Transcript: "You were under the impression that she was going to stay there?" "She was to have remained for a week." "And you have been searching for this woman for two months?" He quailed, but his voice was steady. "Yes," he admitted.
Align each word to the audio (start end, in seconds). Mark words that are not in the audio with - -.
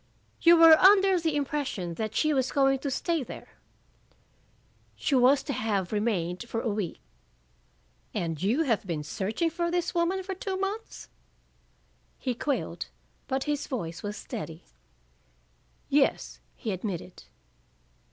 "You 0.41 0.57
were 0.57 0.79
under 0.79 1.19
the 1.19 1.35
impression 1.35 1.93
that 1.93 2.15
she 2.15 2.33
was 2.33 2.51
going 2.51 2.79
to 2.79 2.89
stay 2.89 3.21
there?" 3.21 3.49
"She 4.95 5.13
was 5.13 5.43
to 5.43 5.53
have 5.53 5.91
remained 5.91 6.49
for 6.49 6.59
a 6.61 6.71
week." 6.73 6.99
"And 8.11 8.41
you 8.41 8.63
have 8.63 8.87
been 8.87 9.03
searching 9.03 9.51
for 9.51 9.69
this 9.69 9.93
woman 9.93 10.23
for 10.23 10.33
two 10.33 10.57
months?" 10.57 11.07
He 12.17 12.33
quailed, 12.33 12.87
but 13.27 13.43
his 13.43 13.67
voice 13.67 14.01
was 14.01 14.17
steady. 14.17 14.63
"Yes," 15.87 16.39
he 16.55 16.71
admitted. 16.71 17.25